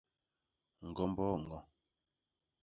[0.87, 1.59] Ñgombo ño.